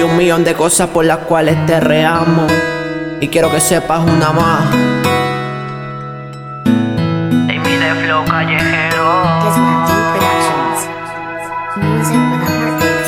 hay 0.00 0.08
un 0.08 0.16
millón 0.16 0.44
de 0.44 0.54
cosas 0.54 0.88
por 0.88 1.04
las 1.04 1.18
cuales 1.18 1.66
te 1.66 1.78
reamo. 1.78 2.46
Y 3.20 3.28
quiero 3.28 3.50
que 3.50 3.60
sepas 3.60 4.00
una 4.00 4.32
más. 4.32 4.62
Amy 6.64 7.76
de 7.76 7.94
Flow 8.02 8.24
Callejero. 8.24 9.22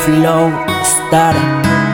Flow 0.04 0.52
Star 0.82 1.34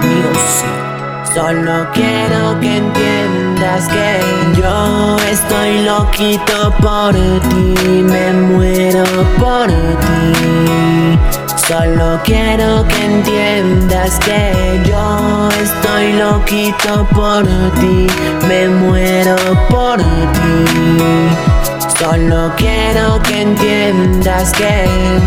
Music. 0.03 1.33
Solo 1.33 1.87
quiero 1.93 2.59
que 2.59 2.79
entiendas 2.79 3.87
que 3.89 4.21
yo 4.61 5.17
estoy 5.30 5.85
loquito 5.85 6.75
por 6.80 7.15
ti, 7.15 8.03
me 8.03 8.33
muero 8.33 9.05
por 9.39 9.69
ti. 9.69 11.48
Solo 11.69 12.19
quiero 12.25 12.82
que 12.89 13.05
entiendas 13.05 14.19
que 14.21 14.80
yo 14.87 15.51
estoy 15.62 16.15
loquito 16.15 17.06
por 17.15 17.45
ti, 17.79 18.06
me 18.48 18.70
muero 18.70 19.37
por 19.69 19.98
ti. 19.98 21.58
Solo 21.98 22.52
quiero 22.57 23.20
que 23.25 23.43
entiendas 23.43 24.52
que 24.52 24.87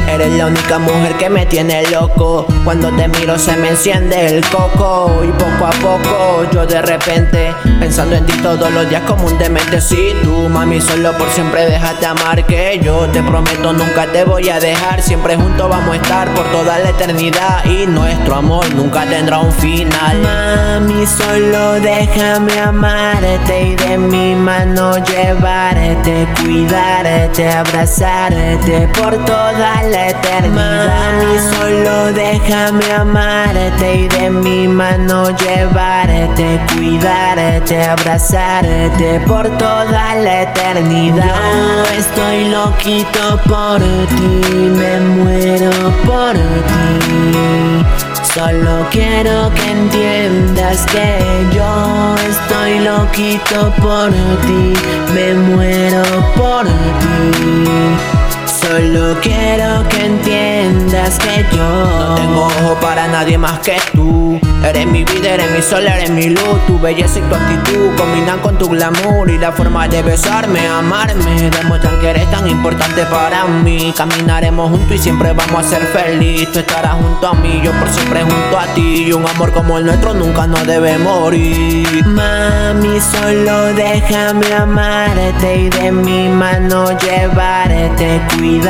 eres 0.09 0.31
la 0.37 0.45
única 0.45 0.79
mujer 0.79 1.17
que 1.17 1.29
me 1.29 1.45
tiene 1.45 1.83
loco. 1.89 2.45
Cuando 2.63 2.89
te 2.91 3.09
miro 3.09 3.37
se 3.37 3.57
me 3.57 3.71
enciende 3.71 4.27
el 4.27 4.45
coco. 4.47 5.21
Y 5.21 5.31
poco 5.33 5.65
a 5.65 5.71
poco 5.81 6.49
yo 6.53 6.65
de 6.65 6.81
repente 6.81 7.53
pensando 7.77 8.15
en 8.15 8.25
ti 8.25 8.31
todos 8.41 8.71
los 8.71 8.89
días 8.89 9.01
como 9.01 9.25
un 9.25 9.37
demente. 9.37 9.81
Si 9.81 10.13
tú, 10.23 10.47
mami, 10.47 10.79
solo 10.79 11.11
por 11.17 11.29
siempre 11.31 11.65
déjate 11.65 12.05
amar. 12.05 12.45
Que 12.45 12.79
yo 12.81 13.05
te 13.09 13.21
prometo 13.21 13.73
nunca 13.73 14.05
te 14.05 14.23
voy 14.23 14.47
a 14.47 14.61
dejar. 14.61 15.01
Siempre 15.01 15.35
juntos 15.35 15.69
vamos 15.69 15.91
a 15.91 15.95
estar 15.97 16.33
por 16.33 16.45
toda 16.51 16.79
la 16.79 16.89
eternidad. 16.89 17.65
Y 17.65 17.85
nuestro 17.85 18.35
amor 18.35 18.73
nunca 18.75 19.05
tendrá 19.05 19.39
un 19.39 19.51
final. 19.51 20.21
Mami, 20.21 21.05
solo 21.05 21.73
déjame 21.81 22.57
amarte 22.61 23.61
y 23.61 23.75
de 23.75 23.97
mi 23.97 24.35
mano 24.35 24.95
llevarte, 25.03 26.27
cuidarte, 26.41 26.60
abrazarte 27.49 28.87
por 28.99 29.15
toda 29.25 29.83
la 29.83 30.09
eternidad. 30.09 30.87
Mami, 30.87 31.39
solo 31.55 32.13
déjame 32.13 32.91
amarte 32.93 33.95
y 33.95 34.07
de 34.07 34.29
mi 34.29 34.67
mano 34.67 35.29
llevarte, 35.37 36.59
cuidarte, 36.73 37.83
abrazarte 37.83 39.19
por 39.27 39.47
toda 39.57 40.15
la 40.15 40.41
eternidad. 40.41 41.35
Yo 41.55 41.99
estoy 41.99 42.49
loquito 42.49 43.39
por 43.47 43.79
ti, 43.79 44.69
me 44.77 44.99
muero 44.99 45.71
por 46.05 46.33
ti. 46.33 47.61
Solo 48.33 48.87
quiero 48.91 49.51
que 49.53 49.71
entiendas 49.71 50.85
que 50.85 51.19
yo 51.53 52.15
estoy 52.29 52.79
loquito 52.79 53.73
por 53.81 54.09
ti, 54.11 54.73
me 55.13 55.33
muero 55.33 56.00
por 56.41 56.65
ti. 56.65 58.20
Solo 58.71 59.19
quiero 59.19 59.83
que 59.89 60.05
entiendas 60.05 61.19
que 61.19 61.45
yo 61.53 61.85
no 62.07 62.15
tengo 62.15 62.45
ojo 62.45 62.77
para 62.79 63.05
nadie 63.09 63.37
más 63.37 63.59
que 63.59 63.75
tú. 63.93 64.39
Eres 64.63 64.85
mi 64.85 65.03
vida, 65.03 65.33
eres 65.33 65.51
mi 65.51 65.61
sol, 65.61 65.85
eres 65.85 66.09
mi 66.09 66.29
luz. 66.29 66.65
Tu 66.67 66.79
belleza 66.79 67.19
y 67.19 67.21
tu 67.23 67.35
actitud 67.35 67.95
combinan 67.97 68.39
con 68.39 68.57
tu 68.57 68.69
glamour 68.69 69.29
y 69.29 69.37
la 69.37 69.51
forma 69.51 69.89
de 69.89 70.01
besarme, 70.03 70.65
amarme. 70.67 71.49
Demuestran 71.49 71.99
que 71.99 72.11
eres 72.11 72.31
tan 72.31 72.47
importante 72.47 73.03
para 73.07 73.43
mí. 73.45 73.93
Caminaremos 73.97 74.69
juntos 74.69 74.95
y 74.95 74.99
siempre 74.99 75.33
vamos 75.33 75.65
a 75.65 75.67
ser 75.67 75.81
felices. 75.87 76.53
Tú 76.53 76.59
estarás 76.59 76.93
junto 76.93 77.27
a 77.27 77.33
mí, 77.33 77.59
yo 77.61 77.71
por 77.73 77.89
siempre 77.89 78.21
junto 78.21 78.57
a 78.57 78.67
ti. 78.73 79.05
Y 79.07 79.11
un 79.11 79.27
amor 79.27 79.51
como 79.51 79.79
el 79.79 79.85
nuestro 79.85 80.13
nunca 80.13 80.47
nos 80.47 80.65
debe 80.65 80.97
morir. 80.97 82.05
Mami, 82.05 82.99
solo 83.01 83.73
déjame 83.73 84.53
amarte 84.53 85.55
y 85.55 85.69
de 85.69 85.91
mi 85.91 86.29
mano 86.29 86.85
llevarte, 86.99 88.21
cuidarte, 88.37 88.60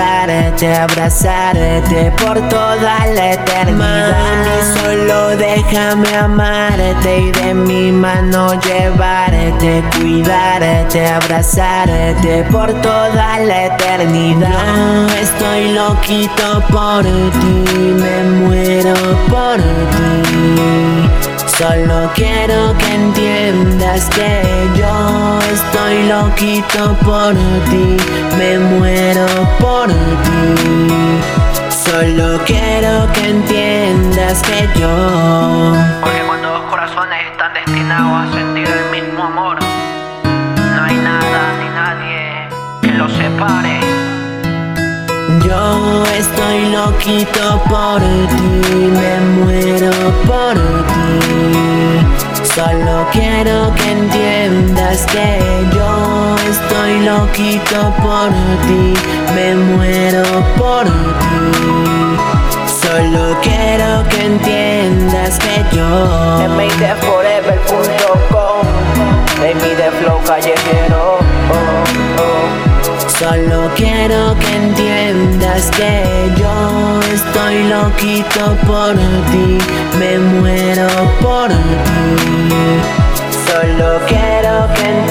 abrazarte 0.75 2.12
por 2.18 2.40
toda 2.50 3.06
la 3.06 3.34
eternidad. 3.34 3.78
Mami, 3.78 4.79
solo 4.79 5.38
déjame 5.38 6.16
amarte 6.16 7.19
y 7.19 7.31
de 7.31 7.53
mi 7.53 7.91
mano 7.91 8.59
llevarte, 8.62 9.84
cuidarte, 9.97 11.07
abrazarte 11.07 12.44
por 12.52 12.72
toda 12.81 13.40
la 13.40 13.66
eternidad. 13.66 15.07
Yo 15.07 15.16
estoy 15.16 15.74
loquito 15.74 16.62
por 16.69 17.03
ti, 17.03 17.96
me 18.02 18.23
muero 18.40 18.94
por 19.29 19.58
ti. 19.58 21.09
Solo 21.58 22.09
quiero 22.16 22.75
que 22.78 22.96
entiendas 22.96 24.09
que 24.09 24.41
yo 24.75 25.40
estoy 25.53 26.08
loquito 26.08 26.96
por 27.06 27.34
ti, 27.69 27.97
me 28.38 28.58
muero 28.58 29.28
por 29.59 29.71
ti. 29.90 31.42
Solo 31.69 32.40
quiero 32.46 33.12
que 33.14 33.30
entiendas 33.30 34.42
que 34.44 34.68
yo 34.80 35.74
Porque 36.02 36.22
cuando 36.25 36.50
dos 36.50 36.69
corazones 36.69 37.19
están 37.31 37.53
destinados 37.53 38.30
a 38.30 38.34
sentir 38.34 38.68
el 38.68 38.91
mismo 38.91 39.24
amor, 39.24 39.58
no 40.75 40.84
hay 40.84 40.96
nada 40.96 41.41
ni 41.59 41.70
nadie 41.70 42.50
que 42.81 42.91
los 42.94 43.12
separe. 43.12 43.80
Yo 45.46 46.06
estoy 46.18 46.70
loquito 46.70 47.62
por 47.70 48.00
ti, 48.00 48.91
me 49.00 49.20
muero 49.38 49.91
por 50.25 50.56
ti. 50.91 51.12
Solo 52.56 53.08
quiero 53.12 53.74
que 53.75 53.91
entiendas 53.91 55.06
que 55.08 55.40
yo 55.75 56.21
loquito 57.06 57.94
por 58.01 58.29
ti, 58.67 58.94
me 59.35 59.56
muero 59.56 60.25
por 60.57 60.85
ti. 60.85 60.91
Solo 62.81 63.23
quiero 63.41 64.03
que 64.09 64.25
entiendas 64.25 65.38
que 65.40 65.63
yo 65.75 65.88
MIDForever.com 66.57 68.61
Flow 70.00 70.19
Callejero. 70.25 71.03
Solo 73.07 73.69
quiero 73.75 74.35
que 74.40 74.56
entiendas 74.56 75.69
que 75.72 76.03
yo 76.38 77.00
estoy 77.13 77.63
loquito 77.69 78.56
por 78.66 78.95
ti, 79.31 79.57
me 80.00 80.17
muero 80.17 80.88
por 81.22 81.50
ti. 81.50 81.56
Solo 83.45 84.00
quiero 84.07 84.67
que 84.73 84.84
entiendas 84.90 85.10